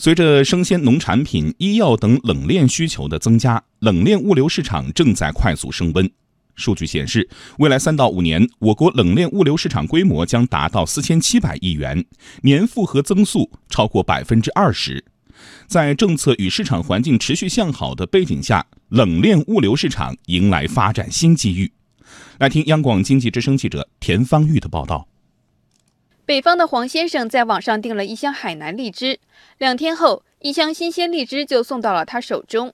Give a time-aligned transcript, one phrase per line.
[0.00, 6.08] 随着生鲜农产品、医药等冷链需求的增加，冷链物流市场正在快速升温。
[6.54, 7.28] 数据显示，
[7.58, 12.04] 未来三到五年，我国冷链物流市场规模将达到四千七百亿元，
[12.42, 15.04] 年复合增速超过百分之二十。
[15.66, 21.72] 在政策与市场环境持续向好的背景下，冷链物流市场迎来发展新机遇。
[22.38, 25.08] 来听央广经济之声记者田方玉的报道。
[26.28, 29.18] 北方的黄先生在网上订了一箱海南荔枝，
[29.56, 32.70] 两天后，一箱新鲜荔枝就送到了他手中。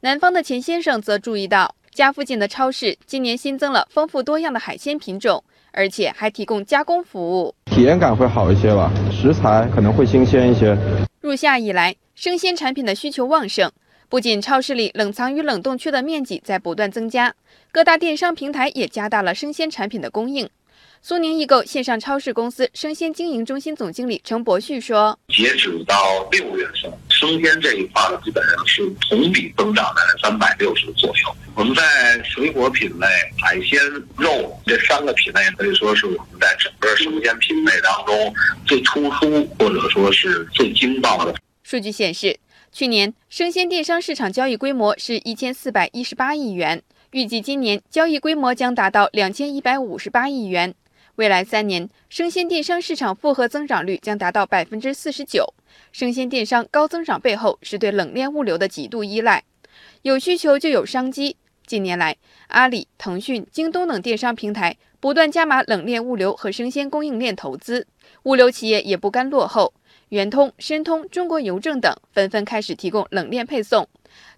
[0.00, 10.76] 南方的钱先生则注意到，家附近的超市今年新增了丰富多样的海鲜品种，而且还提供加工服务，体验感会好一些吧，食材可能会新鲜一些。
[11.20, 13.70] 入夏以来，生鲜产品的需求旺盛，
[14.08, 17.32] 不仅超市里冷藏与冷冻区的面积在不断增加，
[17.70, 20.50] 各大电商平台也加大了生鲜产品的供应。
[21.02, 31.36] 苏宁易购线上超市公司生鲜经营中心总经理程博旭说：“截止到六月份，生鲜这一块呢，基本上是同比增长在三百六十左右。
[31.54, 31.82] 我们在
[32.24, 33.06] 水果品类、
[33.40, 33.80] 海鲜、
[34.18, 38.34] 肉这三个品类，可以说是我们在整个生鲜品类当中
[38.66, 42.38] 最突出或者说是最劲爆的。”数据显示，
[42.72, 46.82] 去年生鲜电商市场交易规模是一千四百一十八亿元，
[47.16, 50.74] 预计今年交易规模将达到两千一百五十八亿元。
[51.14, 55.54] 未来三年，生鲜电商市场复合增长率将达到百分之四十九。
[55.92, 59.42] 生鲜电商高增长背后是对冷链物流的极度依赖。
[60.02, 61.38] 有需求就有商机。
[61.66, 62.14] 近年来，
[62.48, 67.86] 阿里、腾讯、京东等电商平台不断加码冷链物流和生鲜供应链投资，
[68.24, 69.72] 物流企业也不甘落后。
[70.10, 73.88] 圆通、申通、中国邮政等纷纷开始提供冷链配送。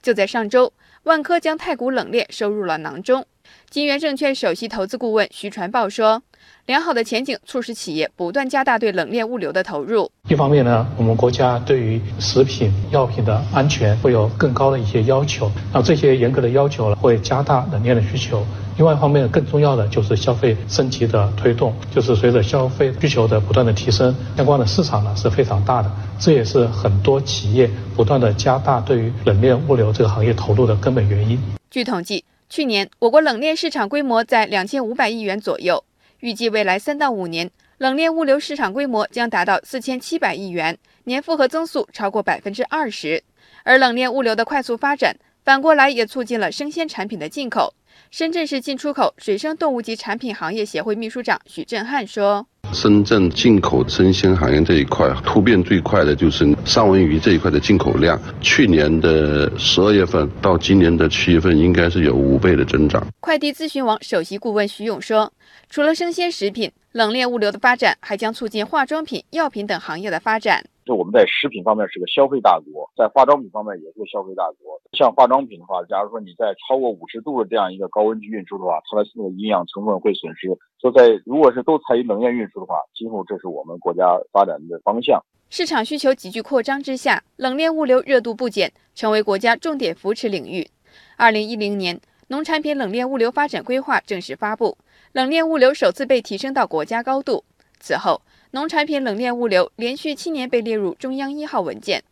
[0.00, 0.72] 就在上周，
[1.02, 3.26] 万科将太古冷链收入了囊中。
[3.70, 6.22] 金源证券首席投资顾问徐传报说。
[6.66, 10.10] 良好的前景促使企业不断加大对冷链物流的投入。
[10.28, 18.44] 一方面呢，我们国家对于食品药品的安全会有更高的一些要求，那这些严格的要求呢会加大冷链的需求。
[18.76, 25.90] 另外一方面，更重要的就是消费升级的推动，就是随着消费需求的不断的提升，相关的市场呢是非常大的。
[26.18, 31.40] 这也是很多企业不断的加大对于冷链物流这个行业投入的根本原因。
[31.70, 35.84] 据统计，去年我国冷链市场规模在两千五百亿元左右。
[36.20, 43.22] 预计未来三到五年，冷链物流市场规模将达到四千七百亿元，年复合增速超过百分之二十。
[43.64, 45.14] 而冷链物流的快速发展，
[45.44, 47.74] 反过来也促进了生鲜产品的进口。
[48.10, 52.46] 深圳市进出口水生动物及产品行业协会秘书长许振汉说。
[52.72, 63.06] 深圳进口生鲜行业这一块突变最快的就是三文鱼这一块的进口量，去年的十二月份到今年的七月份，应该是有五倍的增长。
[63.20, 65.32] 快递咨询网首席顾问徐勇说，
[65.70, 70.64] 除了生鲜食品，冷链物流的发展还将促进化妆品、药品等行业的发展。
[70.86, 74.80] 就我们在食品方面是个消费大国，在化妆品方面也是个消费大国。
[74.92, 80.46] 像化妆品的话，假如说你在超过五十度的这样一个高温去运输的话，它的那个营养成分会损失。
[80.78, 85.20] 所以在如果是都采用冷链运输的话，今后这是我们国家发展的方向。
[85.50, 90.68] 市场需求急剧扩张之下，冷链物流热度不减，成为国家重点扶持领域。
[91.16, 94.78] 二零一零年，农产品冷链物流发展规划正式发布，
[95.12, 97.42] 冷链物流首次被提升到国家高度。
[97.78, 98.20] 此后，
[98.52, 102.02] 农产品冷链物流连续七年被列入中央一号文件，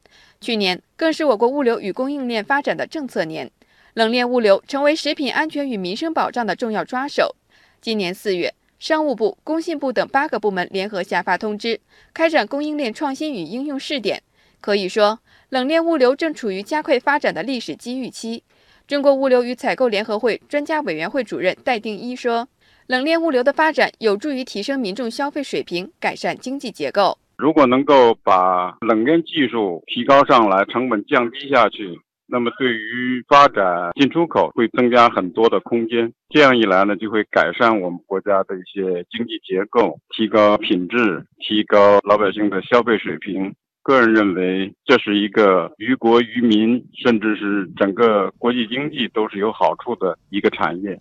[0.40, 3.50] 去年更是我国物流与供应链发展的政策年，
[3.94, 7.34] 冷链物流成为食品安全与民生保障的重要抓手。
[7.80, 11.80] 今年四月，商务部、工信部等八个部门联合下发通知，
[12.12, 14.22] 开展供应链创新与应用试点。
[14.60, 18.42] 可以说，冷链物流正处于加快发展的历史机遇期。
[18.86, 22.48] 中国物流与采购联合会专家委员会主任戴定一说。
[22.86, 27.16] 冷链物流的发展有助于提升民众消费水平，改善经济结构。
[27.38, 36.12] 如果能够把冷链技术提高上来，成本降低下去，那么对于发展进出口会增加很多的空间。
[36.28, 43.54] 这样一来呢，就会改善我们国家的一些经济结构，提高品质，提高老百姓的消费水平。
[43.82, 51.00] 个人认为，这是一个于国于民，甚至是整个国际经济都是有好处的一个产业。